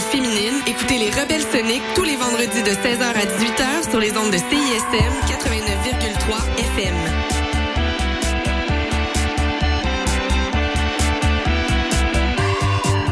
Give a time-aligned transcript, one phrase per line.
[0.00, 4.32] féminine, écoutez les Rebelles Soniques tous les vendredis de 16h à 18h sur les ondes
[4.32, 6.94] de CISM 89,3 FM.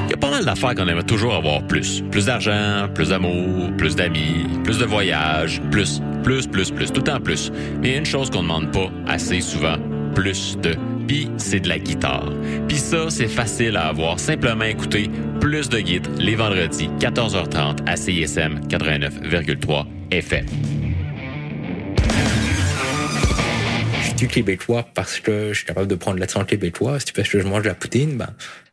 [0.06, 2.02] Il y a pas mal d'affaires qu'on aimerait toujours avoir plus.
[2.10, 7.20] Plus d'argent, plus d'amour, plus d'amis, plus de voyages, plus, plus, plus, plus, tout temps
[7.20, 7.52] plus.
[7.80, 9.76] Mais il y a une chose qu'on ne demande pas assez souvent,
[10.14, 10.76] plus de.
[11.12, 12.32] Puis c'est de la guitare.
[12.68, 14.18] Puis ça, c'est facile à avoir.
[14.18, 15.10] Simplement écouter
[15.42, 20.46] plus de guides les vendredis, 14h30 à CISM 89,3 FM.
[24.00, 26.98] Je suis québécois parce que je suis capable de prendre l'accent québécois.
[26.98, 28.30] Si parce que je mange de la poutine, ben.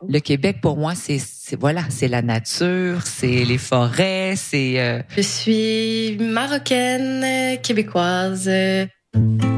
[0.08, 5.02] Le Québec, pour moi, c'est c'est- voilà, c'est la nature, c'est les forêts, c'est euh,
[5.18, 8.50] Je suis marocaine, québécoise.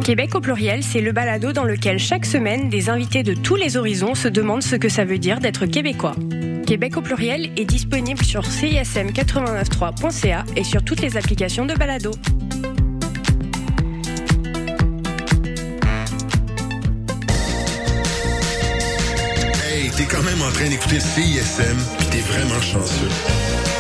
[0.04, 3.78] Québec au pluriel, c'est le balado dans lequel chaque semaine, des invités de tous les
[3.78, 6.16] horizons se demandent ce que ça veut dire d'être québécois.
[6.66, 12.12] Québec au pluriel est disponible sur cism893.ca et sur toutes les applications de balado.
[19.70, 23.71] Hey, t'es quand même en train d'écouter CISM, puis t'es vraiment chanceux.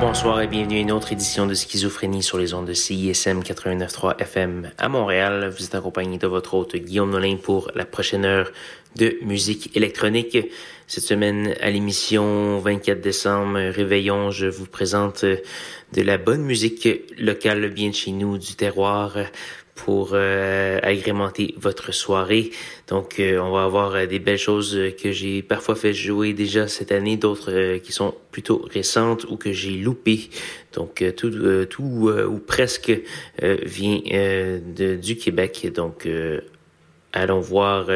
[0.00, 4.18] Bonsoir et bienvenue à une autre édition de Schizophrénie sur les ondes de CISM 89.3
[4.18, 5.48] FM à Montréal.
[5.56, 8.50] Vous êtes accompagné de votre hôte Guillaume Nolin pour la prochaine heure
[8.96, 10.36] de musique électronique.
[10.86, 16.88] Cette semaine à l'émission 24 décembre Réveillon, je vous présente de la bonne musique
[17.18, 19.16] locale bien chez nous, du terroir
[19.76, 22.50] pour euh, agrémenter votre soirée.
[22.88, 26.32] Donc, euh, on va avoir euh, des belles choses euh, que j'ai parfois fait jouer
[26.32, 30.30] déjà cette année, d'autres euh, qui sont plutôt récentes ou que j'ai loupées.
[30.72, 31.30] Donc, tout,
[31.70, 32.92] tout ou presque
[33.40, 35.72] vient de, du Québec.
[35.74, 36.06] Donc,
[37.14, 37.86] allons voir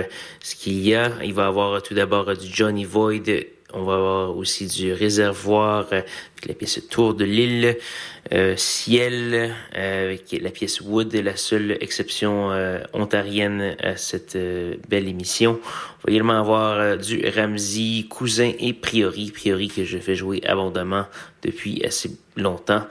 [0.40, 1.12] ce qu'il y a.
[1.22, 3.28] Il va y avoir tout d'abord du Johnny Void.
[3.72, 7.76] On va avoir aussi du Réservoir euh, avec la pièce Tour de l'île.
[8.32, 14.76] Euh, Ciel euh, avec la pièce Wood, la seule exception euh, ontarienne à cette euh,
[14.88, 15.58] belle émission.
[15.62, 19.30] On va également avoir euh, du Ramsey, Cousin et Priori.
[19.30, 21.06] Priori que je fais jouer abondamment
[21.42, 22.82] depuis assez longtemps.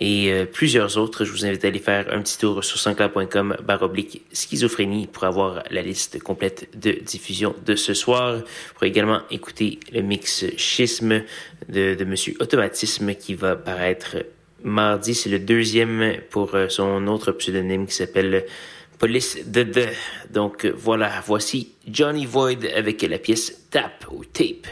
[0.00, 1.24] Et euh, plusieurs autres.
[1.24, 5.62] Je vous invite à aller faire un petit tour sur sanscloud.com baroblique schizophrénie pour avoir
[5.70, 8.38] la liste complète de diffusion de ce soir.
[8.38, 11.22] Vous pourrez également écouter le mix schisme
[11.68, 14.16] de, de Monsieur Automatisme qui va paraître
[14.62, 15.14] mardi.
[15.14, 18.46] C'est le deuxième pour euh, son autre pseudonyme qui s'appelle
[18.98, 19.84] Police de de.
[20.30, 24.66] Donc voilà, voici Johnny Void avec la pièce Tap ou Tape.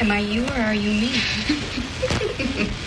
[0.00, 1.22] Am I you or are you me?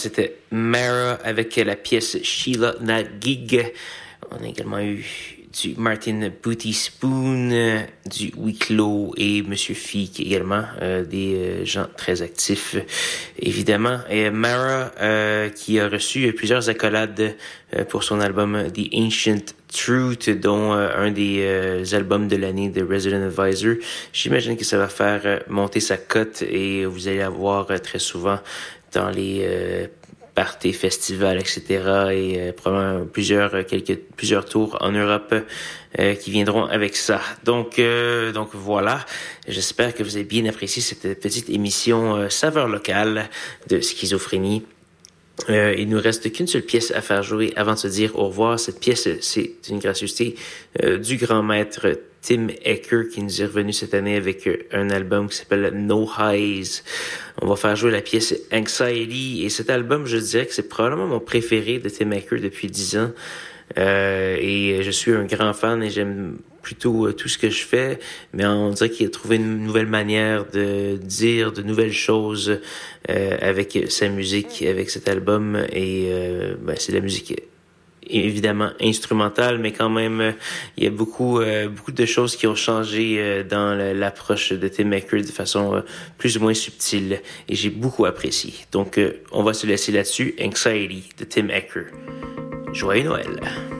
[0.00, 3.72] c'était Mara avec la pièce Sheila Nagig.
[4.30, 5.04] On a également eu
[5.52, 7.50] du Martin Booty Spoon,
[8.06, 12.76] du Wicklow et Monsieur Feek également, euh, des euh, gens très actifs
[13.38, 13.98] évidemment.
[14.08, 17.36] Et Mara euh, qui a reçu plusieurs accolades
[17.88, 23.76] pour son album The Ancient Truth, dont un des albums de l'année de Resident Advisor.
[24.12, 28.40] J'imagine que ça va faire monter sa cote et vous allez la voir très souvent
[28.92, 29.88] dans les
[30.34, 31.62] parties, festivals, etc.
[32.12, 35.34] Et euh, probablement plusieurs, euh, quelques, plusieurs tours en Europe
[35.98, 37.20] euh, qui viendront avec ça.
[37.44, 37.80] Donc,
[38.34, 39.04] donc voilà.
[39.48, 43.28] J'espère que vous avez bien apprécié cette petite émission saveur locale
[43.68, 44.64] de schizophrénie.
[45.48, 48.28] Euh, il nous reste qu'une seule pièce à faire jouer avant de se dire au
[48.28, 48.58] revoir.
[48.60, 50.36] Cette pièce, c'est une gracieuseté
[51.00, 51.86] du grand maître
[52.22, 56.82] Tim Ecker qui nous est revenu cette année avec un album qui s'appelle No Highs.
[57.40, 61.06] On va faire jouer la pièce Anxiety et cet album, je dirais que c'est probablement
[61.06, 63.10] mon préféré de Tim Ecker depuis dix ans.
[63.78, 67.64] Euh, et je suis un grand fan et j'aime plutôt euh, tout ce que je
[67.64, 67.98] fais,
[68.32, 72.60] mais on dirait qu'il a trouvé une nouvelle manière de dire de nouvelles choses
[73.08, 77.42] euh, avec sa musique, avec cet album et euh, ben, c'est la musique
[78.12, 80.34] évidemment instrumentale, mais quand même,
[80.76, 81.40] il y a beaucoup,
[81.70, 85.84] beaucoup de choses qui ont changé dans l'approche de Tim Acker de façon
[86.18, 88.54] plus ou moins subtile, et j'ai beaucoup apprécié.
[88.72, 88.98] Donc,
[89.30, 90.34] on va se laisser là-dessus.
[90.40, 91.84] Anxiety de Tim Acker.
[92.72, 93.79] Joyeux Noël!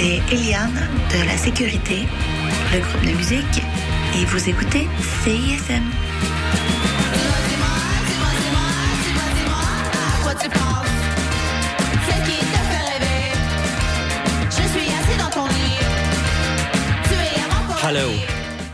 [0.00, 2.06] C'est Eliane de la sécurité,
[2.72, 3.62] le groupe de musique,
[4.16, 4.88] et vous écoutez
[5.22, 5.82] CISM.
[17.82, 18.08] Hello,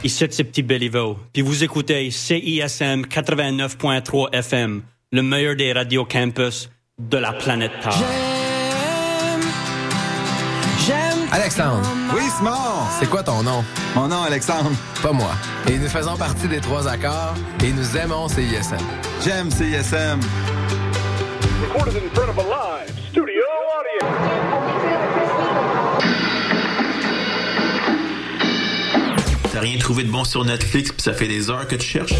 [0.04, 6.70] ici c'est Petit Béliveau, puis vous écoutez CISM 89.3 FM, le meilleur des radios campus
[6.98, 8.35] de la planète Terre.
[11.36, 11.86] Alexandre.
[12.14, 12.54] Oui, Simon.
[12.98, 13.62] C'est quoi ton nom?
[13.94, 14.70] Mon nom, Alexandre.
[15.02, 15.32] Pas moi.
[15.68, 18.78] Et nous faisons partie des trois accords et nous aimons CISM.
[19.22, 20.18] J'aime CISM.
[21.60, 23.42] Recorded in front of a live studio
[29.52, 32.14] T'as rien trouvé de bon sur Netflix pis ça fait des heures que tu cherches?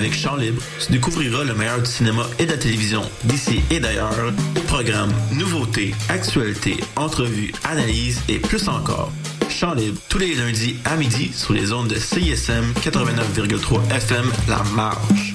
[0.00, 3.80] Avec Chant Libre, tu découvriras le meilleur du cinéma et de la télévision d'ici et
[3.80, 4.32] d'ailleurs.
[4.66, 9.12] Programmes, nouveautés, actualités, entrevues, analyses et plus encore.
[9.50, 14.62] Chant Libre, tous les lundis à midi sur les ondes de CISM 89,3 FM La
[14.74, 15.34] Marge.